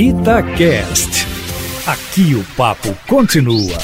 Itacast. 0.00 1.26
Aqui 1.84 2.32
o 2.36 2.44
papo 2.56 2.96
continua. 3.08 3.76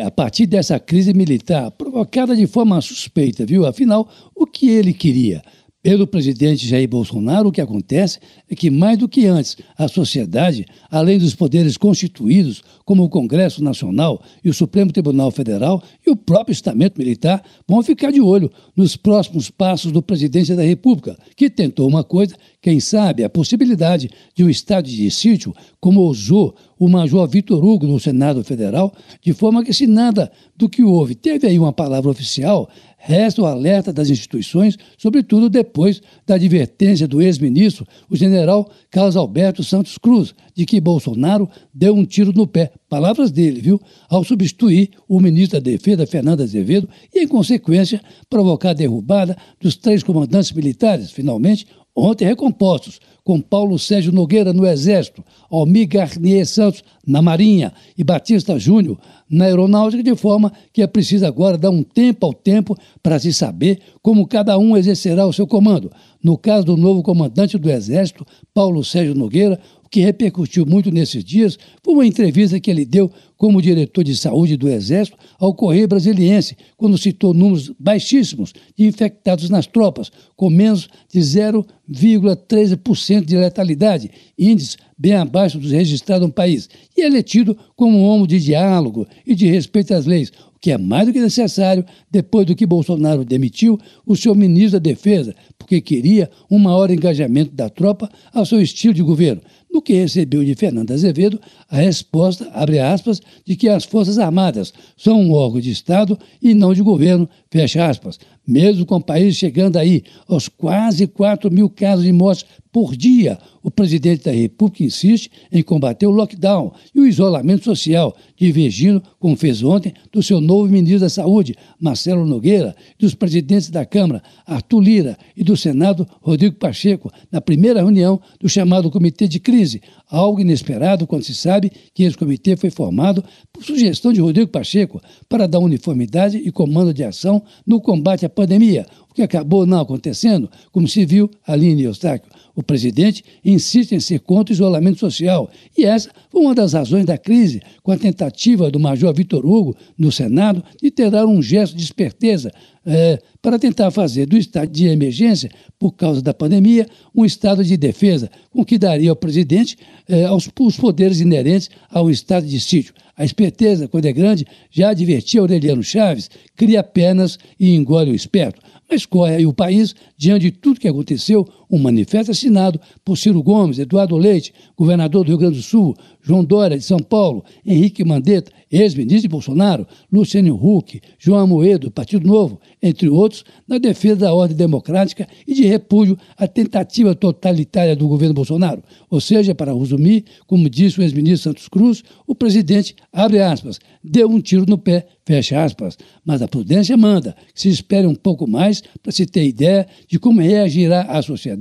A 0.00 0.10
partir 0.10 0.46
dessa 0.46 0.80
crise 0.80 1.12
militar, 1.12 1.70
provocada 1.72 2.34
de 2.34 2.46
forma 2.46 2.80
suspeita, 2.80 3.44
viu? 3.44 3.66
Afinal, 3.66 4.08
o 4.34 4.46
que 4.46 4.70
ele 4.70 4.94
queria? 4.94 5.42
Pelo 5.82 6.06
presidente 6.06 6.66
Jair 6.66 6.88
Bolsonaro, 6.88 7.50
o 7.50 7.52
que 7.52 7.60
acontece 7.60 8.18
é 8.50 8.54
que, 8.56 8.70
mais 8.70 8.96
do 8.96 9.06
que 9.06 9.26
antes, 9.26 9.58
a 9.76 9.86
sociedade, 9.88 10.64
além 10.90 11.18
dos 11.18 11.34
poderes 11.34 11.76
constituídos, 11.76 12.62
como 12.82 13.04
o 13.04 13.10
Congresso 13.10 13.62
Nacional 13.62 14.22
e 14.42 14.48
o 14.48 14.54
Supremo 14.54 14.90
Tribunal 14.90 15.30
Federal 15.30 15.82
e 16.06 16.10
o 16.10 16.16
próprio 16.16 16.52
estamento 16.52 16.98
militar, 16.98 17.42
vão 17.66 17.82
ficar 17.82 18.12
de 18.12 18.20
olho 18.20 18.50
nos 18.76 18.96
próximos 18.96 19.50
passos 19.50 19.90
do 19.90 20.00
presidente 20.00 20.54
da 20.54 20.62
República, 20.62 21.18
que 21.34 21.50
tentou 21.50 21.88
uma 21.88 22.04
coisa, 22.04 22.36
quem 22.62 22.78
sabe, 22.78 23.24
a 23.24 23.28
possibilidade 23.28 24.08
de 24.34 24.44
um 24.44 24.48
estado 24.48 24.88
de 24.88 25.10
sítio, 25.10 25.52
como 25.80 26.00
ousou 26.00 26.54
o 26.78 26.88
Major 26.88 27.26
Vitor 27.26 27.64
Hugo 27.64 27.86
no 27.86 27.98
Senado 27.98 28.44
Federal, 28.44 28.94
de 29.20 29.32
forma 29.32 29.64
que, 29.64 29.72
se 29.72 29.86
nada 29.86 30.30
do 30.54 30.68
que 30.68 30.84
houve 30.84 31.14
teve 31.14 31.46
aí 31.46 31.58
uma 31.58 31.72
palavra 31.72 32.10
oficial, 32.10 32.70
Resta 33.06 33.40
o 33.40 33.46
alerta 33.46 33.92
das 33.92 34.10
instituições, 34.10 34.76
sobretudo 34.98 35.48
depois 35.48 36.02
da 36.26 36.34
advertência 36.34 37.06
do 37.06 37.22
ex-ministro, 37.22 37.86
o 38.10 38.16
general 38.16 38.68
Carlos 38.90 39.16
Alberto 39.16 39.62
Santos 39.62 39.96
Cruz, 39.96 40.34
de 40.56 40.66
que 40.66 40.80
Bolsonaro 40.80 41.48
deu 41.72 41.94
um 41.94 42.04
tiro 42.04 42.32
no 42.32 42.48
pé, 42.48 42.72
palavras 42.88 43.30
dele, 43.30 43.60
viu, 43.60 43.80
ao 44.08 44.24
substituir 44.24 44.90
o 45.08 45.20
ministro 45.20 45.60
da 45.60 45.70
Defesa, 45.70 45.95
Fernando 46.04 46.42
Azevedo, 46.42 46.88
e, 47.14 47.20
em 47.20 47.28
consequência, 47.28 48.02
provocar 48.28 48.70
a 48.70 48.74
derrubada 48.74 49.36
dos 49.60 49.76
três 49.76 50.02
comandantes 50.02 50.50
militares, 50.50 51.12
finalmente, 51.12 51.64
ontem 51.94 52.24
recompostos, 52.24 52.98
com 53.26 53.40
Paulo 53.40 53.76
Sérgio 53.76 54.12
Nogueira 54.12 54.52
no 54.52 54.64
Exército, 54.64 55.24
Almir 55.50 55.88
Garnier 55.88 56.46
Santos 56.46 56.84
na 57.04 57.20
Marinha 57.20 57.72
e 57.98 58.04
Batista 58.04 58.56
Júnior 58.56 58.96
na 59.28 59.46
Aeronáutica, 59.46 60.00
de 60.00 60.14
forma 60.14 60.52
que 60.72 60.80
é 60.80 60.86
preciso 60.86 61.26
agora 61.26 61.58
dar 61.58 61.70
um 61.70 61.82
tempo 61.82 62.24
ao 62.24 62.32
tempo 62.32 62.76
para 63.02 63.18
se 63.18 63.32
saber 63.32 63.80
como 64.00 64.28
cada 64.28 64.56
um 64.56 64.76
exercerá 64.76 65.26
o 65.26 65.32
seu 65.32 65.44
comando. 65.44 65.90
No 66.22 66.38
caso 66.38 66.66
do 66.66 66.76
novo 66.76 67.02
comandante 67.02 67.58
do 67.58 67.68
Exército, 67.68 68.24
Paulo 68.54 68.84
Sérgio 68.84 69.16
Nogueira, 69.16 69.58
o 69.86 69.88
que 69.88 70.00
repercutiu 70.00 70.66
muito 70.66 70.90
nesses 70.90 71.22
dias 71.22 71.56
foi 71.80 71.94
uma 71.94 72.06
entrevista 72.06 72.58
que 72.58 72.68
ele 72.68 72.84
deu 72.84 73.08
como 73.36 73.62
diretor 73.62 74.02
de 74.02 74.16
saúde 74.16 74.56
do 74.56 74.68
Exército 74.68 75.16
ao 75.38 75.54
Correio 75.54 75.86
Brasiliense, 75.86 76.56
quando 76.76 76.98
citou 76.98 77.32
números 77.32 77.72
baixíssimos 77.78 78.52
de 78.76 78.84
infectados 78.84 79.48
nas 79.48 79.66
tropas, 79.66 80.10
com 80.34 80.50
menos 80.50 80.88
de 81.12 81.20
0,13% 81.20 83.24
de 83.24 83.36
letalidade, 83.36 84.10
índices 84.36 84.76
bem 84.98 85.14
abaixo 85.14 85.58
dos 85.58 85.70
registrados 85.70 86.26
no 86.26 86.32
país. 86.32 86.68
E 86.96 87.02
ele 87.02 87.18
é 87.18 87.22
tido 87.22 87.56
como 87.76 87.96
um 87.96 88.04
homem 88.04 88.26
de 88.26 88.40
diálogo 88.40 89.06
e 89.24 89.36
de 89.36 89.46
respeito 89.46 89.94
às 89.94 90.04
leis, 90.04 90.32
o 90.56 90.58
que 90.58 90.72
é 90.72 90.78
mais 90.78 91.06
do 91.06 91.12
que 91.12 91.20
necessário 91.20 91.84
depois 92.10 92.44
do 92.44 92.56
que 92.56 92.66
Bolsonaro 92.66 93.24
demitiu 93.24 93.78
o 94.04 94.16
seu 94.16 94.34
ministro 94.34 94.80
da 94.80 94.90
Defesa, 94.90 95.32
porque 95.56 95.80
queria 95.80 96.28
um 96.50 96.58
maior 96.58 96.90
engajamento 96.90 97.54
da 97.54 97.68
tropa 97.68 98.10
ao 98.32 98.44
seu 98.44 98.60
estilo 98.60 98.94
de 98.94 99.02
governo 99.02 99.42
no 99.76 99.82
que 99.82 99.92
recebeu 99.92 100.42
de 100.42 100.54
Fernando 100.54 100.90
Azevedo 100.90 101.38
a 101.68 101.76
resposta, 101.76 102.50
abre 102.54 102.78
aspas, 102.78 103.20
de 103.44 103.54
que 103.56 103.68
as 103.68 103.84
Forças 103.84 104.18
Armadas 104.18 104.72
são 104.96 105.20
um 105.20 105.32
órgão 105.32 105.60
de 105.60 105.70
Estado 105.70 106.18
e 106.40 106.54
não 106.54 106.72
de 106.72 106.80
governo, 106.80 107.28
fecha 107.50 107.86
aspas. 107.86 108.18
Mesmo 108.46 108.86
com 108.86 108.96
o 108.96 109.02
país 109.02 109.34
chegando 109.36 109.76
aí 109.76 110.04
aos 110.28 110.48
quase 110.48 111.06
4 111.06 111.50
mil 111.50 111.68
casos 111.68 112.04
de 112.04 112.12
mortes 112.12 112.44
por 112.76 112.94
dia, 112.94 113.38
o 113.62 113.70
presidente 113.70 114.24
da 114.24 114.30
República 114.30 114.84
insiste 114.84 115.30
em 115.50 115.62
combater 115.62 116.06
o 116.06 116.10
lockdown 116.10 116.72
e 116.94 117.00
o 117.00 117.06
isolamento 117.06 117.64
social, 117.64 118.14
divergindo, 118.36 119.02
como 119.18 119.34
fez 119.34 119.62
ontem, 119.62 119.94
do 120.12 120.22
seu 120.22 120.40
novo 120.40 120.70
ministro 120.70 121.00
da 121.00 121.08
Saúde, 121.08 121.56
Marcelo 121.80 122.26
Nogueira, 122.26 122.76
dos 122.98 123.14
presidentes 123.14 123.70
da 123.70 123.86
Câmara, 123.86 124.22
Arthur 124.46 124.80
Lira, 124.80 125.18
e 125.34 125.42
do 125.42 125.56
Senado, 125.56 126.06
Rodrigo 126.20 126.56
Pacheco, 126.56 127.10
na 127.32 127.40
primeira 127.40 127.80
reunião 127.80 128.20
do 128.38 128.46
chamado 128.46 128.90
Comitê 128.90 129.26
de 129.26 129.40
Crise, 129.40 129.80
algo 130.08 130.38
inesperado 130.38 131.06
quando 131.06 131.24
se 131.24 131.34
sabe 131.34 131.72
que 131.94 132.04
esse 132.04 132.16
comitê 132.16 132.56
foi 132.56 132.70
formado 132.70 133.24
por 133.52 133.64
sugestão 133.64 134.12
de 134.12 134.20
Rodrigo 134.20 134.50
Pacheco 134.50 135.00
para 135.28 135.48
dar 135.48 135.58
uniformidade 135.58 136.36
e 136.36 136.52
comando 136.52 136.92
de 136.92 137.02
ação 137.02 137.42
no 137.66 137.80
combate 137.80 138.26
à 138.26 138.28
pandemia, 138.36 138.84
que 139.16 139.22
acabou 139.22 139.66
não 139.66 139.80
acontecendo, 139.80 140.50
como 140.70 140.86
se 140.86 141.06
viu 141.06 141.30
ali 141.46 141.68
em 141.68 141.80
Eustáquio. 141.80 142.30
O 142.54 142.62
presidente 142.62 143.24
insiste 143.42 143.92
em 143.92 144.00
ser 144.00 144.20
contra 144.20 144.52
o 144.52 144.54
isolamento 144.54 144.98
social 144.98 145.50
e 145.76 145.84
essa 145.84 146.10
foi 146.30 146.42
uma 146.42 146.54
das 146.54 146.74
razões 146.74 147.06
da 147.06 147.16
crise, 147.16 147.62
com 147.82 147.92
a 147.92 147.96
tentativa 147.96 148.70
do 148.70 148.78
Major 148.78 149.12
Vitor 149.14 149.44
Hugo, 149.44 149.74
no 149.96 150.12
Senado, 150.12 150.62
de 150.82 150.90
ter 150.90 151.10
dado 151.10 151.28
um 151.28 151.42
gesto 151.42 151.74
de 151.74 151.82
esperteza 151.82 152.52
é, 152.84 153.18
para 153.40 153.58
tentar 153.58 153.90
fazer 153.90 154.26
do 154.26 154.36
estado 154.36 154.70
de 154.70 154.86
emergência, 154.86 155.50
por 155.78 155.92
causa 155.92 156.20
da 156.20 156.34
pandemia, 156.34 156.86
um 157.14 157.24
estado 157.24 157.64
de 157.64 157.76
defesa, 157.76 158.30
com 158.50 158.64
que 158.64 158.78
daria 158.78 159.10
ao 159.10 159.16
presidente 159.16 159.78
é, 160.06 160.24
aos, 160.24 160.48
os 160.60 160.76
poderes 160.76 161.20
inerentes 161.20 161.70
ao 161.90 162.10
estado 162.10 162.46
de 162.46 162.60
sítio. 162.60 162.92
A 163.16 163.24
esperteza, 163.24 163.88
quando 163.88 164.04
é 164.04 164.12
grande, 164.12 164.46
já 164.70 164.90
advertia 164.90 165.40
Aureliano 165.40 165.82
Chaves, 165.82 166.28
cria 166.54 166.82
penas 166.82 167.38
e 167.58 167.74
engole 167.74 168.10
o 168.10 168.14
esperto. 168.14 168.60
Mas 168.88 169.05
corre 169.06 169.36
aí 169.36 169.46
o 169.46 169.52
país, 169.52 169.94
diante 170.16 170.42
de 170.42 170.52
tudo 170.52 170.80
que 170.80 170.88
aconteceu, 170.88 171.48
um 171.70 171.78
manifesto 171.78 172.30
assinado 172.30 172.80
por 173.04 173.16
Ciro 173.16 173.42
Gomes, 173.42 173.78
Eduardo 173.78 174.16
Leite, 174.16 174.52
governador 174.76 175.24
do 175.24 175.28
Rio 175.28 175.38
Grande 175.38 175.56
do 175.56 175.62
Sul, 175.62 175.94
João 176.22 176.44
Dória 176.44 176.76
de 176.76 176.84
São 176.84 176.98
Paulo, 176.98 177.44
Henrique 177.64 178.04
Mandetta, 178.04 178.50
ex-ministro 178.70 179.22
de 179.22 179.28
Bolsonaro, 179.28 179.86
Luciano 180.12 180.54
Huck, 180.54 181.00
João 181.18 181.40
Amoedo, 181.40 181.90
Partido 181.90 182.26
Novo, 182.26 182.60
entre 182.82 183.08
outros, 183.08 183.44
na 183.66 183.78
defesa 183.78 184.16
da 184.16 184.34
ordem 184.34 184.56
democrática 184.56 185.26
e 185.46 185.54
de 185.54 185.64
repúdio 185.64 186.18
à 186.36 186.48
tentativa 186.48 187.14
totalitária 187.14 187.94
do 187.94 188.08
governo 188.08 188.34
Bolsonaro. 188.34 188.82
Ou 189.08 189.20
seja, 189.20 189.54
para 189.54 189.72
resumir, 189.72 190.24
como 190.46 190.68
disse 190.68 190.98
o 190.98 191.02
ex-ministro 191.02 191.50
Santos 191.50 191.68
Cruz, 191.68 192.02
o 192.26 192.34
presidente, 192.34 192.94
abre 193.12 193.40
aspas, 193.40 193.78
deu 194.02 194.28
um 194.28 194.40
tiro 194.40 194.66
no 194.66 194.78
pé, 194.78 195.06
fecha 195.24 195.62
aspas. 195.62 195.96
Mas 196.24 196.42
a 196.42 196.48
prudência 196.48 196.96
manda 196.96 197.36
que 197.54 197.60
se 197.60 197.68
espere 197.68 198.06
um 198.06 198.14
pouco 198.14 198.48
mais 198.48 198.82
para 199.02 199.12
se 199.12 199.26
ter 199.26 199.46
ideia 199.46 199.86
de 200.08 200.18
como 200.18 200.40
reagirá 200.40 201.02
a 201.02 201.22
sociedade 201.22 201.55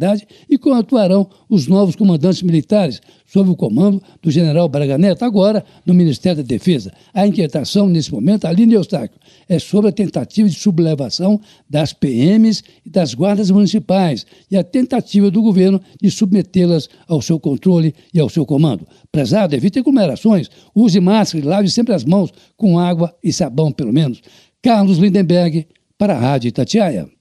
e 0.50 0.58
como 0.58 0.76
atuarão 0.76 1.28
os 1.50 1.68
novos 1.68 1.96
comandantes 1.96 2.42
militares, 2.42 3.02
sob 3.26 3.50
o 3.50 3.56
comando 3.56 4.02
do 4.22 4.30
general 4.30 4.70
Braga 4.70 4.98
Neto, 4.98 5.24
agora 5.24 5.64
no 5.86 5.94
Ministério 5.94 6.44
da 6.44 6.48
Defesa. 6.48 6.94
A 7.14 7.26
inquietação, 7.26 7.88
nesse 7.88 8.12
momento, 8.12 8.46
ali 8.46 8.66
de 8.66 8.76
Eustáquio, 8.76 9.20
é 9.48 9.60
sobre 9.60 9.90
a 9.90 9.94
tentativa 9.94 10.48
de 10.48 10.56
sublevação 10.56 11.40
das 11.70 11.94
PMs 11.94 12.64
e 12.86 12.90
das 12.90 13.14
guardas 13.14 13.50
municipais 13.50 14.26
e 14.50 14.58
a 14.58 14.64
tentativa 14.64 15.32
do 15.32 15.42
governo 15.42 15.82
de 16.02 16.12
submetê-las 16.12 16.90
ao 17.08 17.22
seu 17.22 17.40
controle 17.40 17.94
e 18.14 18.20
ao 18.20 18.30
seu 18.30 18.46
comando. 18.46 18.88
Prezado, 19.12 19.56
evite 19.56 19.80
aglomerações, 19.80 20.50
use 20.74 21.00
máscara 21.00 21.44
e 21.44 21.48
lave 21.48 21.70
sempre 21.70 21.94
as 21.94 22.04
mãos 22.04 22.32
com 22.58 22.78
água 22.78 23.16
e 23.24 23.32
sabão, 23.32 23.72
pelo 23.72 23.94
menos. 23.94 24.22
Carlos 24.62 24.98
Lindenberg, 24.98 25.68
para 25.98 26.16
a 26.16 26.20
Rádio 26.20 26.50
Itatiaia. 26.50 27.15